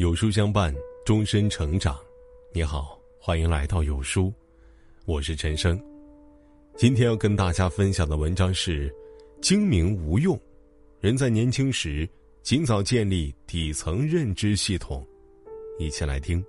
[0.00, 0.74] 有书相伴，
[1.04, 1.94] 终身成长。
[2.54, 4.32] 你好，欢迎来到有书，
[5.04, 5.78] 我是陈生。
[6.74, 8.90] 今天要跟大家分享的文章是：
[9.42, 10.40] 精明无用，
[11.00, 12.08] 人在年轻时
[12.42, 15.06] 尽早建立底层认知系统。
[15.78, 16.42] 一起来听。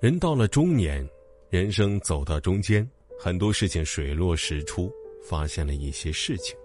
[0.00, 1.08] 人到了中年，
[1.50, 2.84] 人生走到中间，
[3.16, 4.90] 很多事情水落石出，
[5.22, 6.58] 发现了一些事情。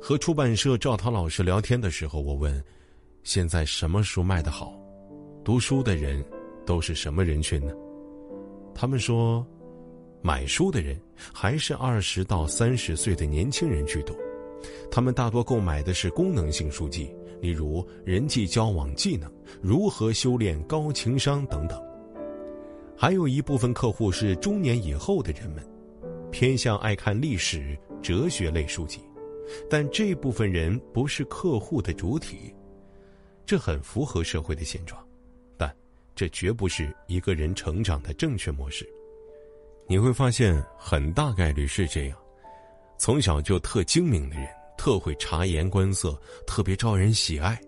[0.00, 2.64] 和出版社赵涛老师聊天的时候，我问。
[3.22, 4.74] 现在什么书卖得好？
[5.44, 6.24] 读书的人
[6.64, 7.72] 都是什么人群呢？
[8.74, 9.46] 他们说，
[10.22, 10.98] 买书的人
[11.32, 14.16] 还是二十到三十岁的年轻人居多。
[14.90, 21.80] 他们大多购买的是功能性书籍，例如人际交往技能、如何修炼高情商等等。
[22.96, 25.62] 还有一部分客户是中年以后的人们，
[26.30, 29.00] 偏向爱看历史、哲学类书籍，
[29.68, 32.54] 但这部分人不是客户的主体。
[33.50, 35.04] 这很符合社会的现状，
[35.56, 35.74] 但
[36.14, 38.88] 这绝不是一个人成长的正确模式。
[39.88, 42.16] 你会发现，很大概率是这样：
[42.96, 44.46] 从小就特精明的人，
[44.78, 47.60] 特会察言观色，特别招人喜爱，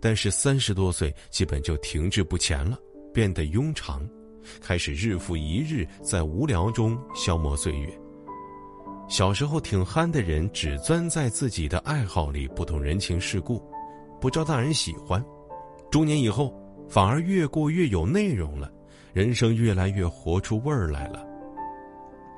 [0.00, 2.78] 但是三十多岁基本就停滞不前了，
[3.12, 4.08] 变得庸常，
[4.60, 7.92] 开始日复一日在无聊中消磨岁月。
[9.08, 13.60] 小时候挺憨的人，只钻在自己的爱好里，不懂人情世故。
[14.24, 15.22] 不招大人喜欢，
[15.90, 16.50] 中年以后
[16.88, 18.72] 反而越过越有内容了，
[19.12, 21.22] 人生越来越活出味儿来了。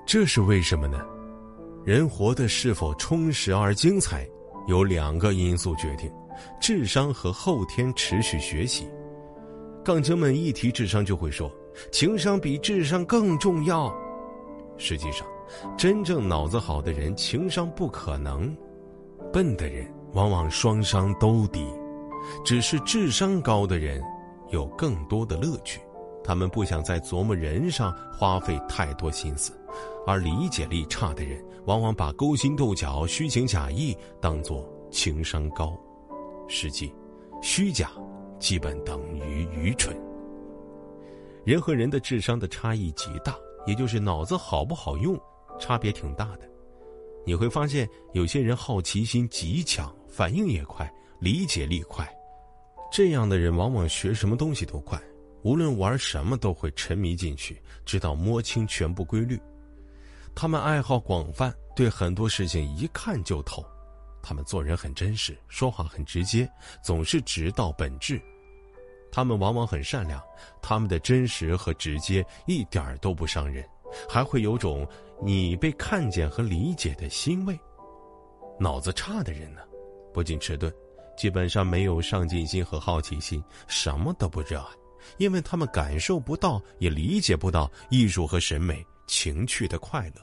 [0.05, 1.01] 这是为什么呢？
[1.85, 4.27] 人活得是否充实而精彩，
[4.67, 6.11] 有两个因素决定：
[6.61, 8.89] 智商和后天持续学习。
[9.85, 11.49] 杠精们一提智商就会说，
[11.93, 13.97] 情商比智商更重要。
[14.77, 15.25] 实际上，
[15.79, 18.53] 真正脑子好的人，情商不可能；
[19.33, 19.87] 笨的人。
[20.17, 21.63] 往往双商都低，
[22.43, 24.03] 只是智商高的人
[24.49, 25.79] 有更多的乐趣，
[26.25, 29.53] 他们不想在琢磨人上花费太多心思，
[30.07, 35.79] 而理解力差的人往往把勾心斗角、虚情假意当作情商高，
[36.49, 36.91] 实际，
[37.43, 37.91] 虚假
[38.39, 39.95] 基本等于愚蠢。
[41.45, 45.15] 人和人的智商的差异极大，也就是脑子好不好用，
[45.61, 46.49] 差别挺大的。
[47.27, 49.95] 你会发现，有些人好奇心极强。
[50.17, 50.91] 反应也快，
[51.21, 52.11] 理解力快，
[52.91, 54.99] 这样的人往往学什么东西都快，
[55.43, 59.39] 无论玩什么都会沉迷进去，直到摸清全部规律。
[60.35, 63.63] 他们爱好广泛，对很多事情一看就透。
[64.23, 66.49] 他们做人很真实，说话很直接，
[66.83, 68.19] 总是直到本质。
[69.13, 70.19] 他们往往很善良，
[70.63, 73.63] 他们的真实和直接一点儿都不伤人，
[74.09, 74.89] 还会有种
[75.23, 77.55] 你被看见和理解的欣慰。
[78.59, 79.61] 脑子差的人呢？
[80.17, 80.73] 不仅迟钝，
[81.15, 84.67] 基本上没有上进心和好奇心，什么都不热爱，
[85.19, 90.23] 因为他们感受不到，也理解不到艺术和审美情趣的快乐。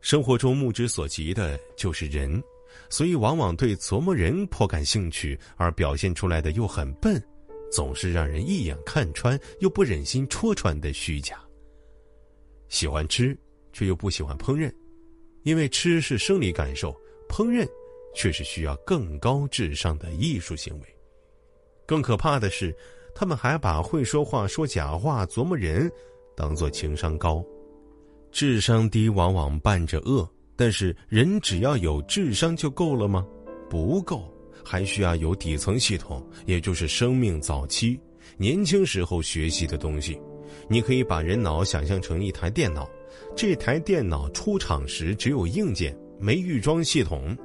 [0.00, 2.42] 生活中目之所及的就是人，
[2.88, 7.22] 所以往往对琢磨人颇感兴趣，而表现出来的又很笨，
[7.70, 11.38] 总是让人一眼看穿又不忍心戳穿的虚假。
[12.70, 13.36] 喜欢吃，
[13.70, 14.72] 却又不喜欢烹饪，
[15.42, 16.90] 因为吃是生理感受，
[17.28, 17.68] 烹饪。
[18.14, 20.86] 却是需要更高智商的艺术行为。
[21.86, 22.74] 更可怕的是，
[23.14, 25.90] 他们还把会说话、说假话、琢磨人
[26.34, 27.44] 当做情商高。
[28.32, 33.26] 智商低往往伴着恶，但是人只要有智商就够了吗？
[33.68, 34.32] 不够，
[34.64, 38.00] 还需要有底层系统，也就是生命早期、
[38.36, 40.18] 年轻时候学习的东西。
[40.68, 42.88] 你可以把人脑想象成一台电脑，
[43.36, 47.36] 这台电脑出厂时只有硬件，没预装系统。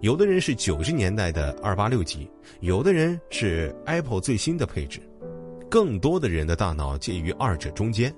[0.00, 5.00] 有的人是九十年代的二八六级，有的人是 Apple 最新的配置，
[5.68, 8.14] 更多的人的大脑介于二者中间。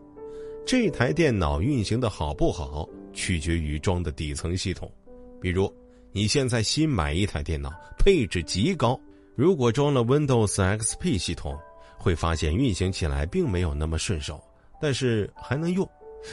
[0.67, 4.93] 这台电脑运行的好不好，取决于装的底层系统。
[5.41, 5.73] 比如，
[6.13, 9.01] 你现在新买一台电脑，配置极高，
[9.35, 11.59] 如果装了 Windows XP 系统，
[11.97, 14.39] 会发现运行起来并没有那么顺手，
[14.83, 15.89] 但是还能用。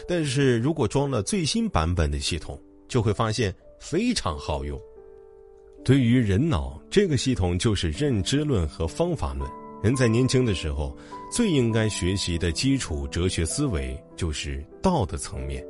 [0.05, 4.77] 但是如果装了最新版本的系统，就会发现非常好用。
[5.87, 9.49] 对于人脑这个系统，就是认知论和方法论。
[9.81, 10.93] 人在年轻的时候，
[11.31, 15.65] 最应该学习的基础哲学思维就是道的层面，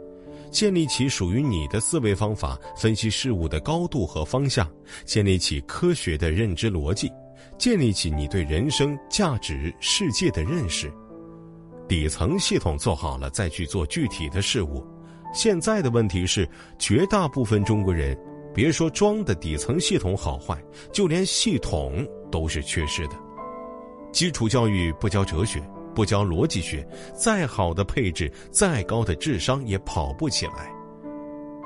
[0.50, 4.68] 建立起属于你的思维方法，分析事物的高度和方向，
[5.06, 7.12] 建立起科学的认知逻辑，
[7.60, 10.92] 建立起你对人生、价值、世界的认识。
[11.88, 14.84] 底层系统做好了，再去做具体的事物。
[15.32, 16.50] 现在的问题是，
[16.80, 18.18] 绝大部分中国人。
[18.58, 20.60] 别说装的底层系统好坏，
[20.92, 23.14] 就连系统都是缺失的。
[24.12, 25.62] 基础教育不教哲学，
[25.94, 26.84] 不教逻辑学，
[27.14, 30.74] 再好的配置，再高的智商也跑不起来。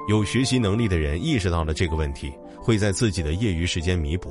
[0.10, 2.30] 有学习能力的人意识到了这个问题，
[2.62, 4.30] 会在自己的业余时间弥补；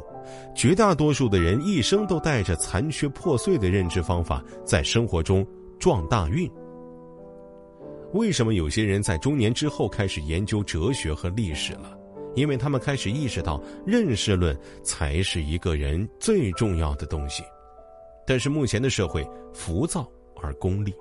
[0.55, 5.47] 绝大多数的人一生都带着残缺破碎的认知方法，在生活中
[5.79, 6.47] 撞大运。
[8.13, 11.97] 为什么有些人在中年之后开始研究哲学和历史了？
[12.35, 17.43] 因为他们开始意识到，认识论才是一个人最重要的东西。
[18.27, 20.09] 但是目前的社会浮躁
[20.41, 20.95] 而功利，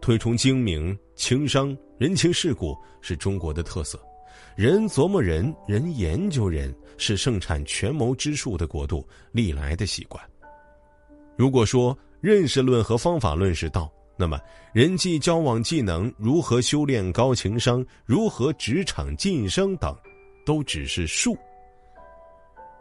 [0.00, 3.98] 推崇精明、情商、人情世故是中国的特色。
[4.54, 10.22] 人琢磨人，人研究人，是盛产权谋之术的国度历来的习惯。
[11.36, 14.38] 如果说认识论和方法论是道，那么
[14.74, 19.96] 人际交往技能、如何修炼高情商、如何职场晋升等，
[20.48, 21.36] 都只是术。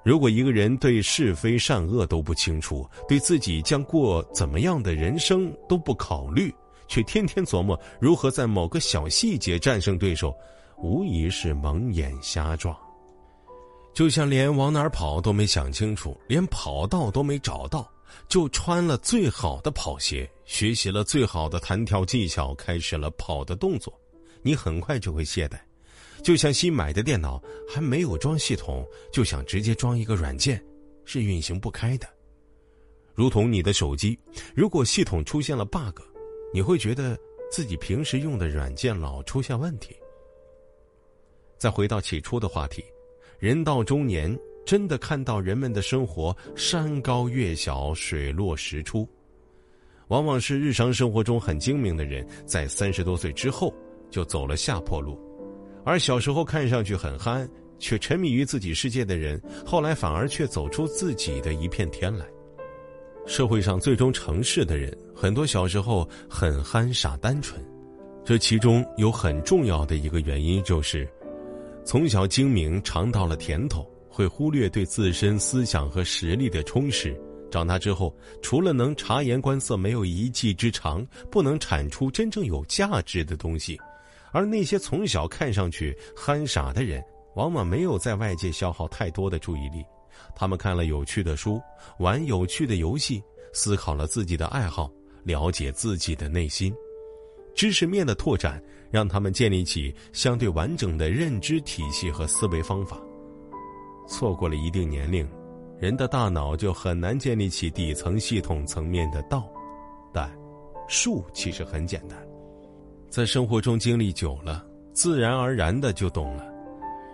[0.01, 6.49] 如果一个人对是非善恶都不清楚，对自己将过怎么样的人生都不考虑，
[6.87, 10.33] 却天天琢磨如何在某个小细节战胜对手，
[10.77, 12.73] 无疑是蒙眼瞎撞。
[13.93, 17.85] 就像连往哪儿跑都没想清楚，连跑道都没找到。
[18.29, 23.93] 就穿了最好的跑鞋，学习了最好的弹跳技巧，开始了跑的动作，
[24.41, 25.57] 你很快就会懈怠。
[26.23, 30.63] 就像新买的电脑还没有装系统，就想直接装一个软件，
[31.05, 32.07] 是运行不开的。
[33.13, 34.17] 如同你的手机，
[34.55, 35.99] 如果系统出现了 bug，
[36.53, 37.17] 你会觉得
[37.51, 39.95] 自己平时用的软件老出现问题。
[41.57, 42.83] 再回到起初的话题，
[43.39, 44.37] 人到中年。
[44.65, 49.07] 真的看到人们的生活山高月小、水落石出，
[50.09, 53.73] 往往是日常生活中很精明的人，在三十多岁之后
[54.11, 55.17] 就走了下坡路，
[55.87, 57.49] 而小时候看上去很憨
[57.79, 62.25] 却沉迷于自己世界的人，后来反而却走出自己的一片天来。
[63.25, 67.63] 社会上最终成事的人，很多小时候很憨傻单纯，
[68.25, 71.07] 这其中有很重要的一个原因就是，
[71.85, 73.89] 从小精明尝到了甜头。
[74.09, 77.15] 会忽略对自身思想和实力的充实，
[77.49, 83.79] 长大之后除了能察言观色，没有一技之长，不能产出真正有价值的东西。
[84.31, 87.03] 而那些从小看上去憨傻的人，
[87.35, 89.83] 往往没有在外界消耗太多的注意力。
[90.35, 91.61] 他们看了有趣的书，
[91.99, 94.91] 玩有趣的游戏，思考了自己的爱好，
[95.23, 96.73] 了解自己的内心。
[97.55, 102.99] 知识面的拓展，让他们建立起相对完整的认知体系和思维方法。
[104.07, 105.27] 错过了一定年龄，
[105.79, 109.47] 人的大脑就很难建立起底层系统层面的道。
[110.13, 110.31] 但，
[110.87, 112.26] 术其实很简单，
[113.09, 114.63] 在生活中经历久了，
[114.93, 116.45] 自然而然的就懂了。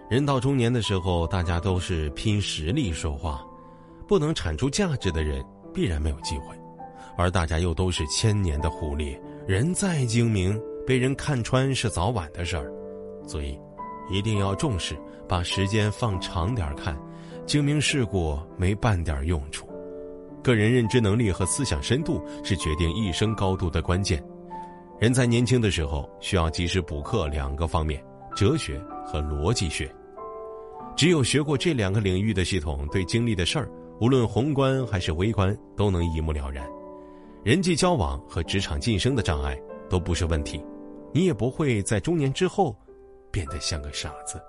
[0.09, 3.45] 人到中年的时候，大家都是拼实力说话，
[4.07, 5.43] 不能产出价值的人
[5.73, 6.55] 必然没有机会。
[7.17, 12.71] 而大家又都是千年的狐狸，人再精明，被人看穿是早晚的事儿，
[13.27, 13.59] 所以。
[14.11, 14.97] 一定要重视，
[15.29, 16.93] 把时间放长点看，
[17.45, 19.65] 精明世故没半点用处。
[20.43, 24.21] 个人认知能力和思想深度是决定一生高度的关键。
[25.03, 28.01] 人在年轻的时候需要及时补课两个方面：
[28.37, 29.93] 哲学和逻辑学。
[30.95, 33.69] 只有学过这两个领域的系统，对经历的事儿，
[33.99, 36.65] 无论宏观还是微观，都能一目了然。
[37.43, 40.63] 人际交往和职场晋升的障碍都不是问题，
[41.11, 42.73] 你也不会在中年之后。
[43.29, 44.41] 变得像个傻子。